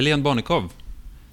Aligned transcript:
Helene 0.00 0.22
Barnekow, 0.22 0.70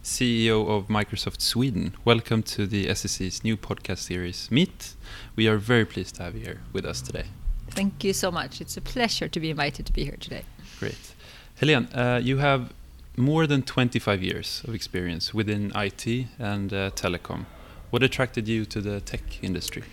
CEO 0.03 0.67
of 0.67 0.89
Microsoft 0.89 1.39
Sweden. 1.39 1.93
Welcome 2.03 2.43
to 2.43 2.67
the 2.67 2.93
SEC's 2.93 3.41
new 3.41 3.55
podcast 3.55 3.99
series, 3.99 4.51
Meet. 4.51 4.93
We 5.37 5.47
are 5.47 5.55
very 5.55 5.85
pleased 5.85 6.15
to 6.15 6.23
have 6.23 6.35
you 6.35 6.41
here 6.41 6.59
with 6.73 6.83
us 6.83 7.01
today. 7.01 7.27
Thank 7.69 8.03
you 8.03 8.11
so 8.11 8.29
much. 8.29 8.59
It's 8.59 8.75
a 8.75 8.81
pleasure 8.81 9.29
to 9.29 9.39
be 9.39 9.51
invited 9.51 9.85
to 9.85 9.93
be 9.93 10.03
here 10.03 10.17
today. 10.19 10.43
Great. 10.81 11.13
Helene, 11.61 11.87
uh, 11.93 12.19
you 12.21 12.39
have 12.39 12.73
more 13.15 13.47
than 13.47 13.61
25 13.61 14.21
years 14.21 14.61
of 14.67 14.75
experience 14.75 15.33
within 15.33 15.71
IT 15.73 16.27
and 16.37 16.73
uh, 16.73 16.91
telecom. 16.91 17.45
What 17.89 18.03
attracted 18.03 18.49
you 18.49 18.65
to 18.65 18.81
the 18.81 18.99
tech 18.99 19.41
industry? 19.41 19.83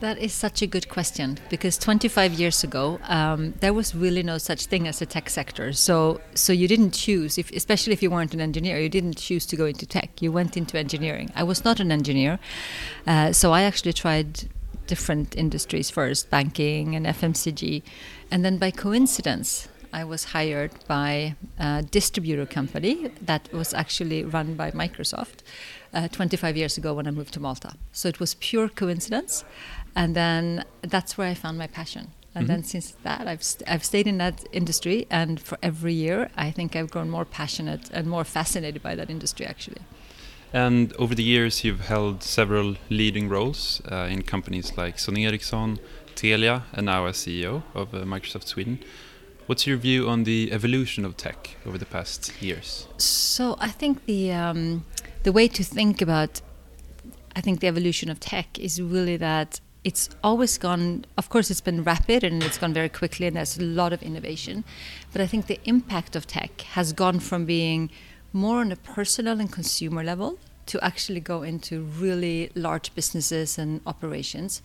That 0.00 0.18
is 0.18 0.32
such 0.32 0.62
a 0.62 0.66
good 0.68 0.88
question 0.88 1.38
because 1.50 1.76
25 1.76 2.34
years 2.34 2.62
ago 2.62 3.00
um, 3.08 3.54
there 3.58 3.72
was 3.72 3.96
really 3.96 4.22
no 4.22 4.38
such 4.38 4.66
thing 4.66 4.86
as 4.86 5.02
a 5.02 5.06
tech 5.06 5.28
sector. 5.28 5.72
So 5.72 6.20
so 6.34 6.52
you 6.52 6.68
didn't 6.68 6.92
choose, 6.92 7.36
if, 7.36 7.50
especially 7.50 7.94
if 7.94 8.02
you 8.02 8.10
weren't 8.10 8.32
an 8.32 8.40
engineer, 8.40 8.78
you 8.78 8.88
didn't 8.88 9.16
choose 9.16 9.44
to 9.46 9.56
go 9.56 9.66
into 9.66 9.86
tech. 9.86 10.22
You 10.22 10.30
went 10.30 10.56
into 10.56 10.78
engineering. 10.78 11.32
I 11.34 11.42
was 11.42 11.64
not 11.64 11.80
an 11.80 11.90
engineer, 11.90 12.38
uh, 13.08 13.32
so 13.32 13.52
I 13.52 13.62
actually 13.62 13.92
tried 13.92 14.48
different 14.86 15.36
industries 15.36 15.90
first, 15.90 16.30
banking 16.30 16.94
and 16.94 17.04
FMCG, 17.04 17.82
and 18.30 18.44
then 18.44 18.56
by 18.56 18.70
coincidence. 18.70 19.68
I 19.90 20.04
was 20.04 20.24
hired 20.24 20.72
by 20.86 21.34
a 21.58 21.82
distributor 21.82 22.44
company 22.44 23.10
that 23.22 23.50
was 23.54 23.72
actually 23.72 24.22
run 24.22 24.54
by 24.54 24.70
Microsoft 24.70 25.40
uh, 25.94 26.08
25 26.08 26.58
years 26.58 26.76
ago 26.76 26.92
when 26.92 27.06
I 27.06 27.10
moved 27.10 27.32
to 27.34 27.40
Malta. 27.40 27.72
So 27.92 28.08
it 28.08 28.20
was 28.20 28.34
pure 28.34 28.68
coincidence 28.68 29.44
and 29.98 30.14
then 30.14 30.64
that's 30.82 31.18
where 31.18 31.28
I 31.28 31.34
found 31.34 31.58
my 31.58 31.66
passion. 31.66 32.12
And 32.34 32.44
mm-hmm. 32.44 32.52
then 32.52 32.62
since 32.62 32.92
that, 33.02 33.26
I've 33.26 33.42
st- 33.42 33.68
I've 33.68 33.84
stayed 33.84 34.06
in 34.06 34.18
that 34.18 34.44
industry, 34.52 35.06
and 35.10 35.40
for 35.40 35.58
every 35.60 35.92
year, 35.92 36.30
I 36.36 36.52
think 36.52 36.76
I've 36.76 36.90
grown 36.90 37.10
more 37.10 37.24
passionate 37.24 37.90
and 37.92 38.06
more 38.06 38.24
fascinated 38.24 38.80
by 38.80 38.94
that 38.94 39.10
industry 39.10 39.44
actually. 39.44 39.82
And 40.52 40.92
over 40.96 41.14
the 41.16 41.24
years, 41.24 41.64
you've 41.64 41.86
held 41.94 42.22
several 42.22 42.76
leading 42.88 43.28
roles 43.28 43.82
uh, 43.90 44.14
in 44.14 44.22
companies 44.22 44.76
like 44.76 44.96
Sony 44.98 45.26
Ericsson, 45.26 45.80
Telia, 46.14 46.62
and 46.72 46.86
now 46.86 47.06
as 47.06 47.16
CEO 47.16 47.62
of 47.74 47.92
uh, 47.92 47.98
Microsoft 48.14 48.46
Sweden. 48.46 48.78
What's 49.46 49.66
your 49.66 49.78
view 49.78 50.08
on 50.08 50.24
the 50.24 50.52
evolution 50.52 51.04
of 51.04 51.16
tech 51.16 51.56
over 51.66 51.76
the 51.76 51.86
past 51.96 52.40
years? 52.40 52.86
So 52.98 53.56
I 53.58 53.70
think 53.80 54.06
the 54.06 54.32
um, 54.32 54.84
the 55.24 55.32
way 55.32 55.48
to 55.48 55.64
think 55.64 56.00
about 56.00 56.40
I 57.34 57.40
think 57.40 57.60
the 57.60 57.66
evolution 57.66 58.08
of 58.10 58.20
tech 58.20 58.58
is 58.58 58.80
really 58.80 59.16
that 59.16 59.60
it's 59.84 60.08
always 60.22 60.58
gone 60.58 61.04
of 61.16 61.28
course 61.28 61.50
it's 61.50 61.60
been 61.60 61.82
rapid 61.84 62.24
and 62.24 62.42
it's 62.42 62.58
gone 62.58 62.74
very 62.74 62.88
quickly 62.88 63.26
and 63.26 63.36
there's 63.36 63.58
a 63.58 63.62
lot 63.62 63.92
of 63.92 64.02
innovation 64.02 64.64
but 65.12 65.20
i 65.20 65.26
think 65.26 65.46
the 65.46 65.60
impact 65.64 66.16
of 66.16 66.26
tech 66.26 66.60
has 66.62 66.92
gone 66.92 67.20
from 67.20 67.44
being 67.44 67.90
more 68.32 68.60
on 68.60 68.72
a 68.72 68.76
personal 68.76 69.40
and 69.40 69.52
consumer 69.52 70.02
level 70.02 70.38
to 70.66 70.82
actually 70.84 71.20
go 71.20 71.42
into 71.42 71.82
really 71.82 72.50
large 72.54 72.94
businesses 72.94 73.56
and 73.56 73.80
operations 73.86 74.60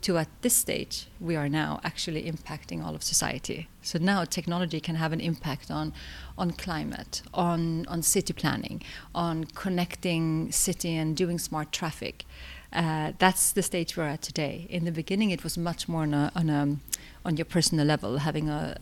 to 0.00 0.16
at 0.16 0.28
this 0.42 0.54
stage 0.54 1.08
we 1.20 1.34
are 1.34 1.48
now 1.48 1.80
actually 1.82 2.30
impacting 2.30 2.84
all 2.84 2.94
of 2.94 3.02
society. 3.02 3.68
So 3.82 3.98
now 3.98 4.24
technology 4.24 4.80
can 4.80 4.94
have 4.94 5.12
an 5.12 5.20
impact 5.20 5.70
on 5.70 5.92
on 6.36 6.52
climate 6.52 7.22
on 7.34 7.86
on 7.86 8.02
city 8.02 8.32
planning 8.32 8.82
on 9.14 9.44
connecting 9.44 10.52
city 10.52 10.94
and 10.94 11.16
doing 11.16 11.38
smart 11.38 11.72
traffic 11.72 12.24
uh, 12.72 13.12
that's 13.18 13.52
the 13.52 13.62
stage 13.62 13.96
we're 13.96 14.04
at 14.04 14.22
today. 14.22 14.66
In 14.68 14.84
the 14.84 14.92
beginning, 14.92 15.30
it 15.30 15.42
was 15.42 15.56
much 15.56 15.88
more 15.88 16.02
on 16.02 16.14
a, 16.14 16.30
on, 16.34 16.50
a, 16.50 16.76
on 17.24 17.36
your 17.36 17.44
personal 17.46 17.86
level, 17.86 18.18
having 18.18 18.48
a 18.48 18.76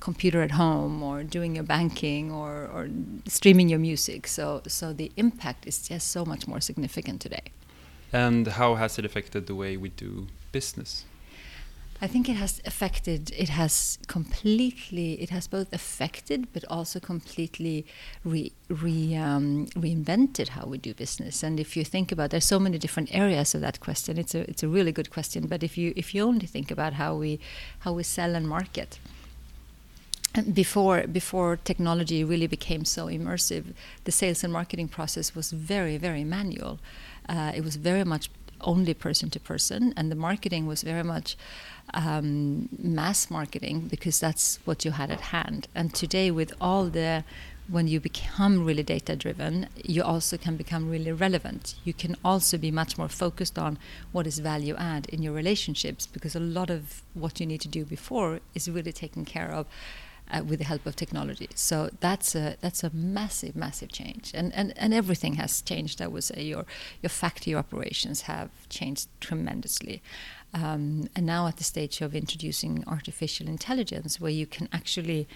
computer 0.00 0.42
at 0.42 0.52
home 0.52 1.02
or 1.02 1.24
doing 1.24 1.54
your 1.54 1.64
banking 1.64 2.30
or, 2.30 2.70
or 2.72 2.88
streaming 3.26 3.68
your 3.68 3.80
music. 3.80 4.26
So, 4.26 4.62
so 4.66 4.92
the 4.92 5.10
impact 5.16 5.66
is 5.66 5.88
just 5.88 6.08
so 6.08 6.24
much 6.24 6.46
more 6.46 6.60
significant 6.60 7.20
today. 7.20 7.52
And 8.12 8.46
how 8.46 8.76
has 8.76 8.98
it 8.98 9.04
affected 9.04 9.46
the 9.46 9.54
way 9.54 9.76
we 9.76 9.88
do 9.88 10.28
business? 10.52 11.04
I 12.02 12.08
think 12.08 12.28
it 12.28 12.34
has 12.34 12.60
affected, 12.64 13.30
it 13.30 13.50
has 13.50 13.96
completely, 14.08 15.22
it 15.22 15.30
has 15.30 15.46
both 15.46 15.72
affected 15.72 16.48
but 16.52 16.64
also 16.68 16.98
completely 16.98 17.86
re, 18.24 18.50
re, 18.68 19.14
um, 19.14 19.68
reinvented 19.76 20.48
how 20.48 20.66
we 20.66 20.78
do 20.78 20.94
business. 20.94 21.44
And 21.44 21.60
if 21.60 21.76
you 21.76 21.84
think 21.84 22.10
about, 22.10 22.30
there's 22.30 22.44
so 22.44 22.58
many 22.58 22.76
different 22.76 23.14
areas 23.14 23.54
of 23.54 23.60
that 23.60 23.78
question. 23.78 24.18
It's 24.18 24.34
a, 24.34 24.40
it's 24.50 24.64
a 24.64 24.68
really 24.68 24.90
good 24.90 25.10
question. 25.10 25.46
But 25.46 25.62
if 25.62 25.78
you, 25.78 25.92
if 25.94 26.12
you 26.12 26.24
only 26.24 26.46
think 26.46 26.72
about 26.72 26.94
how 26.94 27.14
we, 27.14 27.38
how 27.78 27.92
we 27.92 28.02
sell 28.02 28.34
and 28.34 28.48
market, 28.48 28.98
before 30.54 31.06
before 31.06 31.58
technology 31.58 32.24
really 32.24 32.46
became 32.46 32.86
so 32.86 33.06
immersive, 33.06 33.74
the 34.04 34.10
sales 34.10 34.42
and 34.42 34.50
marketing 34.50 34.88
process 34.88 35.34
was 35.34 35.50
very 35.50 35.98
very 35.98 36.24
manual. 36.24 36.78
Uh, 37.28 37.52
it 37.54 37.62
was 37.62 37.76
very 37.76 38.02
much 38.02 38.30
only 38.62 38.94
person 38.94 39.30
to 39.30 39.40
person, 39.40 39.92
and 39.96 40.10
the 40.10 40.16
marketing 40.16 40.66
was 40.66 40.82
very 40.82 41.02
much 41.02 41.36
um, 41.94 42.68
mass 42.78 43.30
marketing 43.30 43.88
because 43.88 44.20
that's 44.20 44.58
what 44.64 44.84
you 44.84 44.92
had 44.92 45.10
at 45.10 45.20
hand. 45.20 45.68
And 45.74 45.94
today, 45.94 46.30
with 46.30 46.52
all 46.60 46.86
the 46.86 47.24
when 47.68 47.86
you 47.86 48.00
become 48.00 48.64
really 48.64 48.82
data 48.82 49.14
driven, 49.14 49.68
you 49.76 50.02
also 50.02 50.36
can 50.36 50.56
become 50.56 50.90
really 50.90 51.12
relevant. 51.12 51.76
You 51.84 51.94
can 51.94 52.16
also 52.24 52.58
be 52.58 52.70
much 52.70 52.98
more 52.98 53.08
focused 53.08 53.58
on 53.58 53.78
what 54.10 54.26
is 54.26 54.40
value 54.40 54.74
add 54.76 55.06
in 55.06 55.22
your 55.22 55.32
relationships 55.32 56.06
because 56.06 56.34
a 56.34 56.40
lot 56.40 56.70
of 56.70 57.02
what 57.14 57.40
you 57.40 57.46
need 57.46 57.60
to 57.60 57.68
do 57.68 57.84
before 57.84 58.40
is 58.54 58.68
really 58.68 58.92
taken 58.92 59.24
care 59.24 59.50
of 59.50 59.66
uh, 60.32 60.42
with 60.42 60.58
the 60.58 60.64
help 60.64 60.86
of 60.86 60.96
technology. 60.96 61.48
So 61.54 61.90
that's 62.00 62.34
a 62.34 62.56
that's 62.60 62.82
a 62.82 62.90
massive, 62.94 63.54
massive 63.54 63.90
change, 63.92 64.32
and 64.34 64.52
and 64.54 64.72
and 64.76 64.94
everything 64.94 65.34
has 65.34 65.62
changed. 65.62 66.00
I 66.00 66.06
would 66.06 66.24
say 66.24 66.42
your 66.42 66.64
your 67.02 67.10
factory 67.10 67.54
operations 67.54 68.22
have 68.22 68.50
changed 68.68 69.08
tremendously. 69.20 70.02
Um, 70.54 71.08
and 71.16 71.24
now 71.24 71.46
at 71.46 71.56
the 71.56 71.64
stage 71.64 72.02
of 72.02 72.14
introducing 72.14 72.84
artificial 72.86 73.48
intelligence, 73.48 74.20
where 74.20 74.30
you 74.30 74.46
can 74.46 74.68
actually 74.72 75.26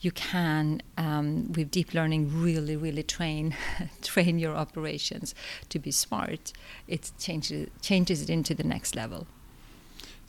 you 0.00 0.10
can 0.10 0.82
um, 0.98 1.52
with 1.52 1.70
deep 1.70 1.94
learning 1.94 2.42
really 2.42 2.76
really 2.76 3.02
train 3.02 3.54
train 4.02 4.38
your 4.38 4.56
operations 4.56 5.34
to 5.68 5.78
be 5.78 5.92
smart 5.92 6.52
it 6.88 7.12
changes 7.18 7.68
changes 7.80 8.22
it 8.22 8.28
into 8.28 8.52
the 8.52 8.64
next 8.64 8.96
level 8.96 9.26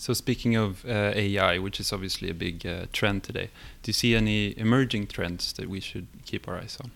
so 0.03 0.12
speaking 0.12 0.58
of 0.58 0.84
uh, 0.84 1.14
AI, 1.16 1.59
which 1.59 1.80
is 1.80 1.94
obviously 1.94 2.30
a 2.30 2.34
big 2.34 2.66
uh, 2.66 2.88
trend 2.91 3.24
today, 3.24 3.50
do 3.84 3.88
you 3.88 3.94
see 3.94 4.16
any 4.16 4.53
emerging 4.59 5.08
trends 5.08 5.53
that 5.53 5.69
we 5.69 5.80
should 5.80 6.08
keep 6.25 6.46
our 6.46 6.58
eyes 6.58 6.78
on? 6.84 6.91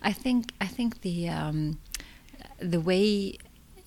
I 0.00 0.12
think 0.12 0.52
I 0.60 0.68
think 0.68 1.00
the 1.00 1.28
um, 1.28 1.80
the 2.60 2.78
way 2.78 3.36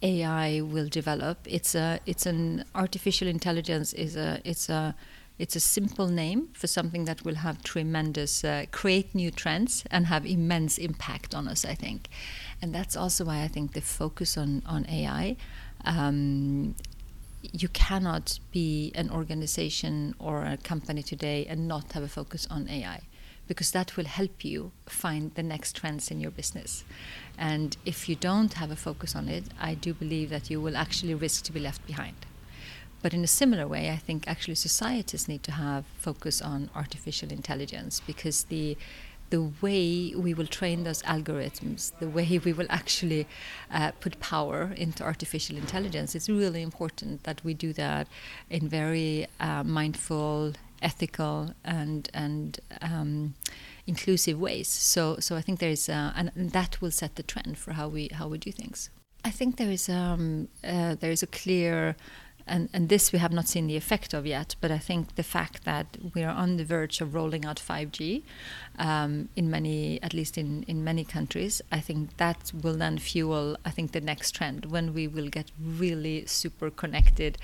AI 0.04 0.60
will 0.60 0.90
develop 0.90 1.38
it's 1.46 1.74
a 1.74 2.02
it's 2.06 2.26
an 2.26 2.66
artificial 2.76 3.30
intelligence 3.30 3.94
is 3.94 4.18
a 4.18 4.42
it's 4.44 4.68
a 4.68 4.94
it's 5.38 5.56
a 5.56 5.62
simple 5.62 6.10
name 6.10 6.50
for 6.52 6.68
something 6.68 7.06
that 7.06 7.24
will 7.24 7.36
have 7.36 7.64
tremendous 7.64 8.44
uh, 8.44 8.66
create 8.72 9.16
new 9.16 9.32
trends 9.32 9.86
and 9.90 10.08
have 10.08 10.26
immense 10.26 10.78
impact 10.78 11.34
on 11.34 11.48
us 11.48 11.66
i 11.66 11.74
think 11.74 12.10
and 12.62 12.76
that's 12.76 12.96
also 12.98 13.26
why 13.26 13.42
i 13.42 13.48
think 13.48 13.72
the 13.74 13.82
focus 13.82 14.38
on 14.38 14.62
on 14.66 14.86
ai 14.90 15.36
um, 15.86 16.76
you 17.42 17.68
cannot 17.70 18.40
be 18.52 18.92
an 18.96 19.10
organization 19.10 20.16
or 20.20 20.44
a 20.44 20.58
company 20.58 21.04
today 21.04 21.46
and 21.48 21.68
not 21.68 21.94
have 21.94 22.04
a 22.04 22.08
focus 22.08 22.48
on 22.50 22.68
AI 22.70 23.02
because 23.48 23.72
that 23.72 23.98
will 23.98 24.06
help 24.06 24.46
you 24.46 24.72
find 24.86 25.34
the 25.34 25.42
next 25.42 25.76
trends 25.76 26.12
in 26.12 26.22
your 26.22 26.30
business. 26.30 26.84
And 27.38 27.76
if 27.84 28.08
you 28.08 28.16
don't 28.16 28.54
have 28.54 28.70
a 28.70 28.76
focus 28.76 29.16
on 29.16 29.28
it, 29.28 29.46
I 29.60 29.74
do 29.74 29.94
believe 29.94 30.30
that 30.30 30.52
you 30.52 30.62
will 30.62 30.78
actually 30.78 31.16
risk 31.16 31.46
to 31.46 31.52
be 31.52 31.60
left 31.60 31.86
behind. 31.88 32.28
But 33.02 33.14
in 33.14 33.24
a 33.24 33.28
similar 33.28 33.68
way, 33.68 33.90
I 33.90 33.96
think 33.96 34.28
actually 34.28 34.56
societies 34.56 35.28
need 35.28 35.42
to 35.44 35.54
have 35.54 35.86
focus 35.98 36.42
on 36.42 36.70
artificial 36.76 37.32
intelligence 37.32 38.02
because 38.06 38.44
the 38.44 38.78
the 39.30 39.52
way 39.62 40.14
we 40.16 40.34
will 40.34 40.48
train 40.48 40.84
those 40.84 41.02
algorithms, 41.04 41.92
the 42.00 42.08
way 42.08 42.40
we 42.44 42.54
will 42.54 42.68
actually 42.70 43.28
uh, 43.72 43.92
put 44.00 44.20
power 44.20 44.74
into 44.76 45.04
artificial 45.04 45.58
intelligence, 45.58 46.16
it's 46.16 46.30
really 46.30 46.62
important 46.62 47.24
that 47.24 47.44
we 47.44 47.54
do 47.54 47.74
that 47.74 48.08
in 48.50 48.68
very 48.68 49.28
uh, 49.40 49.64
mindful, 49.64 50.54
ethical, 50.82 51.54
and 51.64 52.10
and 52.14 52.60
um, 52.82 53.36
inclusive 53.86 54.40
ways. 54.40 54.68
So 54.68 55.18
so 55.20 55.36
I 55.36 55.42
think 55.42 55.60
there 55.60 55.72
is, 55.72 55.90
uh, 55.90 56.14
and 56.16 56.32
that 56.36 56.82
will 56.82 56.92
set 56.92 57.16
the 57.16 57.24
trend 57.24 57.58
for 57.58 57.74
how 57.74 57.88
we 57.88 58.10
how 58.14 58.28
we 58.28 58.38
do 58.38 58.52
things. 58.52 58.90
I 59.26 59.32
think 59.32 59.58
there 59.58 59.72
is 59.72 59.90
um, 59.90 60.48
uh, 60.64 60.96
there 60.96 61.12
is 61.12 61.24
a 61.24 61.28
clear 61.28 61.96
and, 62.50 62.70
and 62.74 62.90
this 62.90 63.12
we 63.12 63.20
have 63.20 63.32
not 63.32 63.48
seen 63.48 63.68
the 63.68 63.78
effect 63.78 64.14
of 64.14 64.26
yet, 64.26 64.56
but 64.60 64.72
I 64.72 64.78
think 64.78 65.16
the 65.16 65.24
fact 65.24 65.64
that 65.66 65.98
we 66.14 66.24
are 66.24 66.34
on 66.34 66.58
the 66.58 66.66
verge 66.66 67.00
of 67.00 67.14
rolling 67.14 67.46
out 67.46 67.58
5G 67.58 68.24
um, 68.78 69.30
in 69.36 69.50
many, 69.50 70.02
at 70.02 70.14
least 70.14 70.38
in, 70.38 70.64
in 70.64 70.84
many 70.84 71.06
countries, 71.06 71.62
I 71.72 71.80
think 71.80 72.18
that 72.18 72.52
will 72.64 72.76
then 72.76 72.98
fuel, 72.98 73.56
I 73.66 73.70
think, 73.70 73.92
the 73.92 74.02
next 74.02 74.32
trend 74.32 74.66
when 74.66 74.94
we 74.94 75.08
will 75.08 75.30
get 75.30 75.52
really 75.62 76.26
super 76.26 76.70
connected 76.70 77.38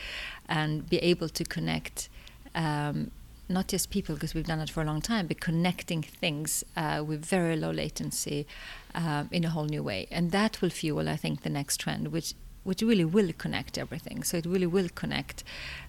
and 0.49 0.89
be 0.89 0.97
able 0.97 1.29
to 1.29 1.43
connect 1.43 2.09
um, 2.55 3.11
not 3.47 3.67
just 3.67 3.91
people 3.91 4.15
because 4.15 4.33
we've 4.33 4.47
done 4.47 4.59
it 4.59 4.69
for 4.69 4.81
a 4.81 4.85
long 4.85 5.01
time, 5.01 5.27
but 5.27 5.39
connecting 5.39 6.01
things 6.01 6.63
uh, 6.75 7.03
with 7.05 7.23
very 7.23 7.55
low 7.55 7.71
latency 7.71 8.47
um, 8.95 9.29
in 9.31 9.43
a 9.43 9.49
whole 9.49 9.65
new 9.65 9.83
way, 9.83 10.07
and 10.09 10.31
that 10.31 10.61
will 10.61 10.69
fuel, 10.69 11.07
I 11.07 11.15
think, 11.15 11.43
the 11.43 11.49
next 11.49 11.77
trend, 11.77 12.07
which 12.07 12.33
which 12.65 12.81
really 12.81 13.05
will 13.05 13.31
connect 13.37 13.77
everything. 13.77 14.23
So 14.23 14.37
it 14.37 14.45
really 14.45 14.67
will 14.67 14.89
connect 14.89 15.43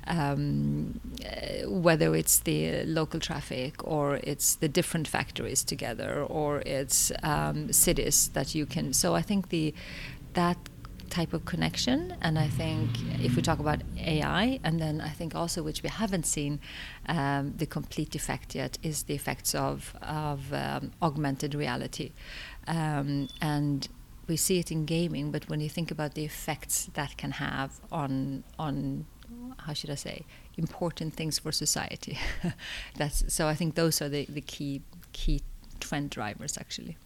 um, 0.07 1.01
uh, 1.25 1.69
whether 1.69 2.15
it's 2.15 2.39
the 2.41 2.85
local 2.85 3.19
traffic 3.19 3.75
or 3.83 4.21
it's 4.23 4.55
the 4.55 4.69
different 4.69 5.09
factories 5.09 5.65
together 5.65 6.23
or 6.23 6.63
it's 6.65 7.11
um, 7.23 7.73
cities 7.73 8.29
that 8.29 8.55
you 8.55 8.67
can. 8.67 8.93
So 8.93 9.15
I 9.15 9.23
think 9.23 9.49
the 9.49 9.75
that 10.35 10.59
type 11.09 11.33
of 11.33 11.45
connection. 11.45 12.15
And 12.21 12.39
I 12.39 12.49
think 12.49 12.91
if 13.23 13.37
we 13.37 13.43
talk 13.43 13.59
about 13.59 13.81
AI, 13.99 14.61
and 14.65 14.81
then 14.81 15.01
I 15.01 15.11
think 15.11 15.35
also 15.35 15.63
which 15.63 15.83
we 15.83 15.89
haven't 15.89 16.27
seen 16.27 16.61
um, 17.09 17.55
the 17.57 17.67
complete 17.67 18.15
effect 18.15 18.55
yet 18.55 18.79
is 18.83 19.05
the 19.05 19.15
effects 19.15 19.55
of 19.55 19.95
of 20.03 20.53
um, 20.53 20.93
augmented 21.01 21.55
reality, 21.55 22.13
um, 22.67 23.29
and 23.41 23.89
we 24.27 24.37
see 24.37 24.59
it 24.59 24.71
in 24.71 24.85
gaming. 24.85 25.31
But 25.31 25.49
when 25.49 25.61
you 25.61 25.69
think 25.69 25.91
about 25.91 26.15
the 26.15 26.25
effects 26.25 26.89
that 26.95 27.17
can 27.17 27.33
have 27.33 27.81
on 27.91 28.45
on 28.59 29.07
how 29.59 29.73
should 29.73 29.91
I 29.91 29.97
say 29.97 30.25
important 30.57 31.15
things 31.15 31.39
for 31.39 31.53
society, 31.53 32.19
that's 32.97 33.33
so. 33.33 33.49
I 33.49 33.55
think 33.55 33.75
those 33.75 34.03
are 34.03 34.09
the 34.09 34.27
the 34.27 34.41
key 34.41 34.83
key 35.13 35.43
trend 35.81 36.11
drivers 36.11 36.59
actually. 36.59 36.97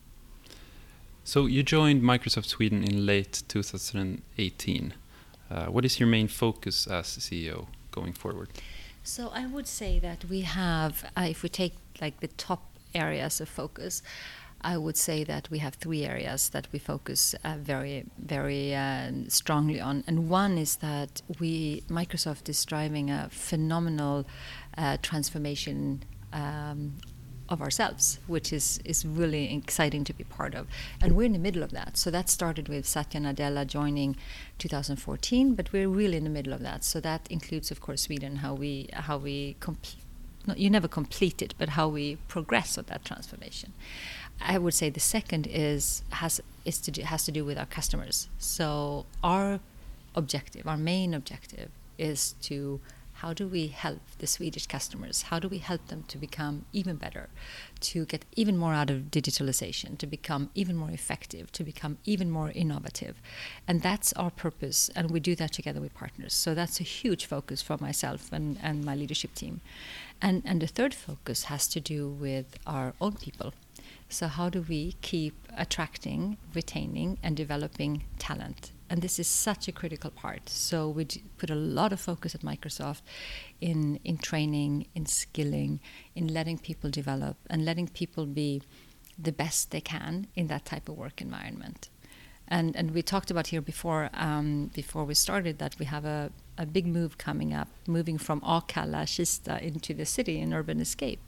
So 1.25 1.47
you 1.47 1.63
joined 1.63 2.03
Microsoft 2.03 2.47
Sweden 2.47 2.83
in 2.83 3.07
late 3.07 3.43
2018. 3.49 4.95
Uh, 5.51 5.67
what 5.67 5.85
is 5.85 6.01
your 6.01 6.09
main 6.09 6.29
focus 6.29 6.87
as 6.87 7.07
CEO 7.07 7.67
going 7.91 8.13
forward? 8.13 8.49
So 9.03 9.31
I 9.35 9.47
would 9.47 9.67
say 9.67 9.99
that 9.99 10.25
we 10.25 10.43
have, 10.43 11.05
uh, 11.17 11.27
if 11.29 11.43
we 11.43 11.49
take 11.49 11.75
like 12.01 12.21
the 12.21 12.29
top 12.29 12.63
areas 12.95 13.41
of 13.41 13.49
focus, 13.49 14.03
I 14.63 14.77
would 14.77 14.97
say 14.97 15.25
that 15.25 15.51
we 15.51 15.59
have 15.59 15.75
three 15.75 16.05
areas 16.05 16.51
that 16.51 16.69
we 16.73 16.79
focus 16.79 17.35
uh, 17.45 17.57
very, 17.59 18.05
very 18.19 18.75
uh, 18.75 19.11
strongly 19.29 19.81
on, 19.81 20.05
and 20.07 20.29
one 20.29 20.59
is 20.59 20.77
that 20.77 21.23
we 21.39 21.83
Microsoft 21.89 22.49
is 22.49 22.65
driving 22.65 23.11
a 23.11 23.29
phenomenal 23.31 24.27
uh, 24.77 24.97
transformation 25.03 26.03
um, 26.33 26.95
of 27.51 27.61
ourselves, 27.61 28.21
which 28.29 28.53
is, 28.53 28.79
is 28.85 29.05
really 29.05 29.53
exciting 29.53 30.05
to 30.05 30.13
be 30.13 30.25
part 30.25 30.55
of. 30.55 30.69
And 31.03 31.17
we're 31.17 31.25
in 31.25 31.33
the 31.33 31.39
middle 31.39 31.65
of 31.65 31.73
that. 31.73 31.97
So 31.97 32.11
that 32.13 32.31
started 32.31 32.69
with 32.69 32.87
Satya 32.87 33.21
Nadella 33.21 33.67
joining 33.67 34.17
2014, 34.59 35.55
but 35.55 35.73
we're 35.73 35.89
really 35.89 36.17
in 36.17 36.25
the 36.25 36.31
middle 36.31 36.53
of 36.53 36.61
that. 36.61 36.85
So 36.85 37.01
that 37.01 37.27
includes, 37.29 37.71
of 37.73 37.81
course, 37.81 38.03
Sweden, 38.03 38.37
how 38.37 38.55
we 38.55 38.89
how 38.93 39.19
we 39.19 39.57
complete. 39.59 40.05
You 40.57 40.71
never 40.71 40.89
complete 40.89 41.43
it, 41.43 41.55
but 41.59 41.71
how 41.71 41.89
we 41.89 42.17
progress 42.29 42.79
on 42.79 42.85
that 42.89 43.05
transformation. 43.05 43.73
I 44.41 44.59
would 44.59 44.75
say 44.75 44.89
the 44.89 45.01
second 45.01 45.47
is 45.47 46.03
has 46.11 46.41
is 46.65 46.79
to 46.81 46.91
do, 46.91 47.03
has 47.03 47.25
to 47.25 47.33
do 47.33 47.45
with 47.45 47.59
our 47.59 47.67
customers. 47.67 48.29
So 48.39 49.07
our 49.23 49.61
objective, 50.15 50.67
our 50.67 50.77
main 50.77 51.15
objective, 51.15 51.71
is 51.99 52.35
to 52.43 52.81
how 53.21 53.35
do 53.35 53.47
we 53.47 53.67
help 53.67 54.01
the 54.19 54.27
Swedish 54.27 54.67
customers? 54.67 55.23
How 55.23 55.39
do 55.39 55.47
we 55.47 55.59
help 55.59 55.89
them 55.89 56.05
to 56.09 56.17
become 56.17 56.65
even 56.73 56.97
better, 56.97 57.29
to 57.81 58.07
get 58.07 58.25
even 58.35 58.57
more 58.57 58.73
out 58.73 58.89
of 58.89 59.11
digitalization, 59.11 59.99
to 59.99 60.07
become 60.07 60.49
even 60.55 60.75
more 60.75 60.91
effective, 60.91 61.53
to 61.53 61.63
become 61.63 61.99
even 62.07 62.31
more 62.31 62.51
innovative? 62.55 63.17
And 63.69 63.83
that's 63.83 64.15
our 64.15 64.31
purpose, 64.31 64.91
and 64.97 65.11
we 65.11 65.21
do 65.21 65.35
that 65.35 65.53
together 65.53 65.83
with 65.83 65.93
partners. 65.93 66.33
So 66.33 66.55
that's 66.55 66.81
a 66.81 66.83
huge 66.83 67.27
focus 67.27 67.61
for 67.61 67.77
myself 67.79 68.33
and, 68.33 68.59
and 68.63 68.87
my 68.87 68.95
leadership 68.95 69.35
team. 69.35 69.61
And, 70.23 70.43
and 70.47 70.63
the 70.63 70.67
third 70.67 70.95
focus 70.95 71.45
has 71.45 71.69
to 71.69 71.81
do 71.81 72.09
with 72.09 72.59
our 72.67 72.95
own 73.03 73.17
people. 73.17 73.53
So, 74.09 74.29
how 74.29 74.49
do 74.49 74.63
we 74.63 74.97
keep 75.03 75.35
attracting, 75.57 76.37
retaining, 76.55 77.19
and 77.23 77.37
developing 77.37 78.05
talent 78.19 78.73
and 78.91 79.01
this 79.03 79.21
is 79.21 79.29
such 79.29 79.69
a 79.69 79.73
critical 79.73 80.11
part. 80.11 80.49
So 80.49 80.89
we 80.89 81.07
put 81.39 81.49
a 81.49 81.55
lot 81.55 81.93
of 81.93 82.01
focus 82.01 82.35
at 82.35 82.43
Microsoft 82.43 83.03
in 83.61 84.01
in 84.05 84.19
training, 84.19 84.89
in 84.95 85.07
skilling, 85.07 85.81
in 86.15 86.27
letting 86.27 86.59
people 86.59 86.91
develop, 86.91 87.37
and 87.49 87.65
letting 87.65 87.89
people 87.89 88.27
be 88.27 88.63
the 89.17 89.33
best 89.33 89.71
they 89.71 89.81
can 89.81 90.27
in 90.35 90.49
that 90.49 90.65
type 90.65 90.89
of 90.89 90.97
work 90.97 91.21
environment. 91.21 91.89
And 92.49 92.75
and 92.77 92.91
we 92.91 93.03
talked 93.03 93.31
about 93.31 93.47
here 93.47 93.63
before 93.63 94.11
um, 94.13 94.71
before 94.75 95.05
we 95.05 95.15
started 95.15 95.59
that 95.59 95.79
we 95.79 95.87
have 95.87 96.05
a 96.05 96.33
a 96.59 96.67
big 96.67 96.87
move 96.87 97.17
coming 97.17 97.55
up, 97.55 97.69
moving 97.87 98.19
from 98.19 98.41
Akalla, 98.43 99.05
Kista 99.07 99.63
into 99.63 99.95
the 99.95 100.05
city 100.05 100.41
in 100.41 100.53
Urban 100.53 100.79
Escape. 100.79 101.21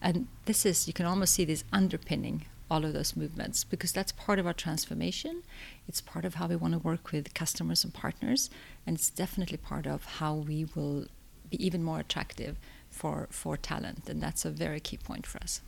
And 0.00 0.28
this 0.44 0.64
is, 0.64 0.86
you 0.86 0.92
can 0.92 1.06
almost 1.06 1.34
see 1.34 1.44
this 1.44 1.64
underpinning 1.72 2.44
all 2.70 2.84
of 2.84 2.92
those 2.92 3.16
movements 3.16 3.64
because 3.64 3.92
that's 3.92 4.12
part 4.12 4.38
of 4.38 4.46
our 4.46 4.52
transformation. 4.52 5.42
It's 5.88 6.00
part 6.00 6.24
of 6.24 6.34
how 6.34 6.48
we 6.48 6.56
want 6.56 6.72
to 6.72 6.78
work 6.78 7.12
with 7.12 7.32
customers 7.34 7.84
and 7.84 7.94
partners, 7.94 8.50
and 8.86 8.96
it's 8.96 9.10
definitely 9.10 9.58
part 9.58 9.86
of 9.86 10.04
how 10.04 10.34
we 10.34 10.66
will 10.74 11.06
be 11.50 11.64
even 11.64 11.82
more 11.82 12.00
attractive 12.00 12.56
for, 12.90 13.28
for 13.30 13.56
talent, 13.56 14.08
and 14.08 14.20
that's 14.20 14.44
a 14.44 14.50
very 14.50 14.80
key 14.80 14.96
point 14.96 15.26
for 15.26 15.38
us. 15.38 15.60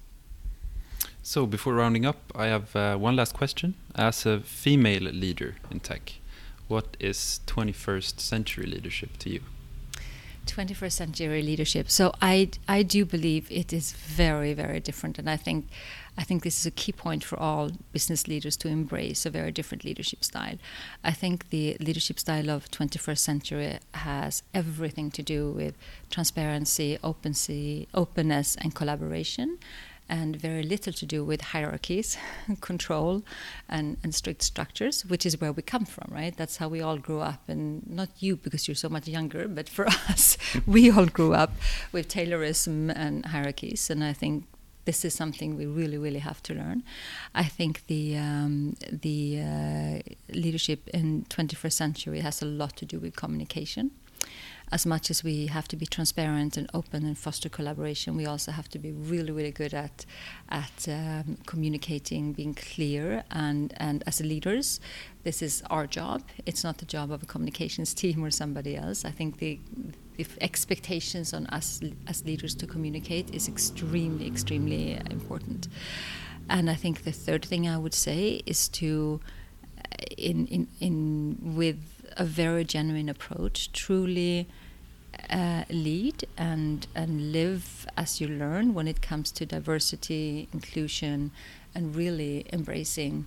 So, 1.23 1.47
before 1.47 1.75
rounding 1.75 2.07
up, 2.07 2.33
I 2.35 2.47
have 2.47 2.75
uh, 2.75 2.97
one 2.97 3.17
last 3.17 3.35
question. 3.35 3.75
As 3.95 4.27
a 4.27 4.41
female 4.41 5.03
leader 5.03 5.57
in 5.71 5.81
tech, 5.81 6.15
what 6.69 6.97
is 6.99 7.41
21st 7.47 8.21
century 8.21 8.67
leadership 8.67 9.17
to 9.19 9.31
you? 9.31 9.41
21st 10.49 10.93
century 10.93 11.43
leadership. 11.43 11.91
So 11.91 12.13
I 12.21 12.51
I 12.67 12.83
do 12.83 13.05
believe 13.05 13.47
it 13.51 13.73
is 13.73 13.93
very 13.93 14.55
very 14.55 14.81
different, 14.81 15.19
and 15.19 15.29
I 15.31 15.37
think 15.37 15.67
I 16.17 16.25
think 16.25 16.43
this 16.43 16.59
is 16.59 16.67
a 16.67 16.73
key 16.73 16.93
point 16.93 17.23
for 17.23 17.39
all 17.39 17.71
business 17.93 18.27
leaders 18.27 18.57
to 18.59 18.69
embrace 18.69 19.25
a 19.25 19.31
very 19.31 19.53
different 19.53 19.85
leadership 19.85 20.25
style. 20.25 20.59
I 21.05 21.13
think 21.13 21.51
the 21.51 21.77
leadership 21.79 22.19
style 22.19 22.51
of 22.51 22.69
21st 22.73 23.19
century 23.19 23.79
has 23.95 24.43
everything 24.53 25.13
to 25.13 25.23
do 25.23 25.53
with 25.53 25.75
transparency, 26.11 26.99
openness, 27.05 28.57
and 28.57 28.75
collaboration 28.75 29.59
and 30.09 30.37
very 30.37 30.63
little 30.63 30.93
to 30.93 31.07
do 31.07 31.25
with 31.25 31.41
hierarchies, 31.41 32.17
control, 32.61 33.23
and, 33.69 33.97
and 34.03 34.15
strict 34.15 34.43
structures, 34.43 35.05
which 35.05 35.27
is 35.27 35.41
where 35.41 35.53
we 35.53 35.63
come 35.63 35.85
from, 35.85 36.11
right? 36.11 36.37
That's 36.37 36.57
how 36.57 36.69
we 36.69 36.81
all 36.81 36.99
grew 36.99 37.21
up. 37.21 37.43
And 37.49 37.89
not 37.89 38.09
you, 38.19 38.37
because 38.37 38.67
you're 38.67 38.75
so 38.75 38.89
much 38.89 39.07
younger, 39.07 39.47
but 39.49 39.69
for 39.69 39.87
us, 40.09 40.39
we 40.67 40.91
all 40.91 41.07
grew 41.07 41.35
up 41.35 41.53
with 41.93 42.09
Taylorism 42.09 42.93
and 42.95 43.27
hierarchies. 43.27 43.91
And 43.91 44.03
I 44.03 44.13
think 44.13 44.45
this 44.89 45.05
is 45.05 45.13
something 45.13 45.55
we 45.55 45.67
really, 45.67 45.99
really 45.99 46.21
have 46.21 46.43
to 46.45 46.55
learn. 46.55 46.83
I 47.35 47.45
think 47.45 47.87
the 47.89 48.17
um, 48.17 48.75
the 48.91 49.41
uh, 49.43 49.99
leadership 50.33 50.89
in 50.95 51.27
21st 51.29 51.73
century 51.73 52.21
has 52.21 52.41
a 52.41 52.47
lot 52.47 52.75
to 52.77 52.87
do 52.87 52.99
with 52.99 53.15
communication 53.15 53.91
as 54.71 54.85
much 54.87 55.11
as 55.11 55.25
we 55.25 55.47
have 55.47 55.67
to 55.69 55.77
be 55.77 55.87
transparent 55.87 56.57
and 56.57 56.69
open 56.75 57.05
and 57.05 57.17
foster 57.17 57.49
collaboration, 57.49 58.17
we 58.17 58.27
also 58.27 58.53
have 58.53 58.69
to 58.71 58.79
be 58.79 58.93
really, 58.93 59.33
really 59.33 59.51
good 59.51 59.75
at 59.75 60.05
at 60.49 60.89
um, 60.89 61.39
communicating, 61.47 62.33
being 62.33 62.55
clear, 62.55 63.25
and 63.31 63.73
and 63.77 64.03
as 64.07 64.21
leaders, 64.21 64.81
this 65.25 65.43
is 65.43 65.63
our 65.71 65.87
job. 65.87 66.23
It's 66.47 66.65
not 66.65 66.79
the 66.79 66.87
job 66.87 67.11
of 67.11 67.23
a 67.23 67.27
communications 67.27 67.95
team 68.03 68.25
or 68.25 68.31
somebody 68.31 68.77
else. 68.77 69.05
I 69.05 69.11
think 69.11 69.39
the 69.39 69.59
if 70.19 70.37
expectations 70.41 71.33
on 71.33 71.47
us 71.47 71.81
as 72.09 72.25
leaders 72.25 72.55
to 72.57 72.67
communicate 72.67 73.33
is 73.33 73.49
extremely, 73.49 74.27
extremely 74.27 75.01
important. 75.11 75.69
And 76.51 76.69
I 76.71 76.75
think 76.75 77.05
the 77.05 77.13
third 77.13 77.45
thing 77.45 77.69
I 77.69 77.79
would 77.79 77.95
say 77.95 78.43
is 78.47 78.69
to, 78.71 79.21
in 80.17 80.47
in 80.47 80.69
in 80.81 81.55
with 81.57 81.79
a 82.17 82.25
very 82.25 82.65
genuine 82.65 83.09
approach, 83.09 83.73
truly 83.73 84.47
uh, 85.31 85.65
lead 85.71 86.25
and 86.37 86.87
and 86.95 87.33
live 87.33 87.87
as 87.97 88.21
you 88.21 88.29
learn 88.29 88.75
when 88.75 88.89
it 88.89 89.01
comes 89.01 89.31
to 89.33 89.47
diversity, 89.47 90.49
inclusion, 90.53 91.31
and 91.75 91.95
really 91.95 92.47
embracing 92.53 93.27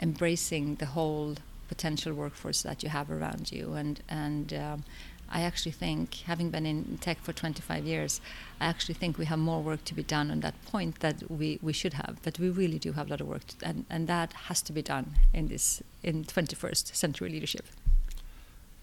embracing 0.00 0.76
the 0.76 0.86
whole 0.86 1.34
potential 1.68 2.14
workforce 2.14 2.62
that 2.62 2.82
you 2.82 2.88
have 2.88 3.10
around 3.10 3.52
you. 3.52 3.74
And 3.74 4.00
and 4.08 4.52
um, 4.54 4.84
I 5.30 5.42
actually 5.42 5.72
think, 5.72 6.14
having 6.26 6.50
been 6.50 6.66
in 6.66 6.98
tech 6.98 7.18
for 7.20 7.32
25 7.32 7.84
years, 7.84 8.20
I 8.60 8.66
actually 8.66 8.94
think 8.94 9.18
we 9.18 9.26
have 9.26 9.38
more 9.38 9.62
work 9.62 9.84
to 9.84 9.94
be 9.94 10.02
done 10.02 10.30
on 10.30 10.40
that 10.40 10.54
point 10.64 11.00
that 11.00 11.30
we, 11.30 11.58
we 11.62 11.72
should 11.72 11.94
have. 11.94 12.18
But 12.22 12.38
we 12.38 12.48
really 12.48 12.78
do 12.78 12.92
have 12.92 13.08
a 13.08 13.10
lot 13.10 13.20
of 13.20 13.28
work, 13.28 13.46
to, 13.46 13.66
and 13.66 13.84
and 13.90 14.08
that 14.08 14.32
has 14.48 14.62
to 14.62 14.72
be 14.72 14.82
done 14.82 15.06
in 15.32 15.48
this 15.48 15.82
in 16.02 16.24
21st 16.24 16.94
century 16.94 17.28
leadership. 17.30 17.66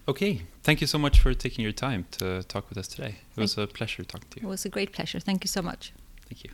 Okay, 0.08 0.42
thank 0.62 0.80
you 0.80 0.86
so 0.86 0.98
much 0.98 1.18
for 1.18 1.34
taking 1.34 1.64
your 1.64 1.72
time 1.72 2.06
to 2.12 2.42
talk 2.44 2.68
with 2.68 2.78
us 2.78 2.86
today. 2.86 3.16
It 3.36 3.40
was 3.40 3.58
a 3.58 3.66
pleasure 3.66 4.04
talking 4.04 4.28
to 4.30 4.40
you. 4.40 4.46
It 4.46 4.50
was 4.50 4.64
a 4.64 4.68
great 4.68 4.92
pleasure. 4.92 5.18
Thank 5.18 5.42
you 5.42 5.48
so 5.48 5.62
much. 5.62 5.92
Thank 6.28 6.44
you. 6.44 6.50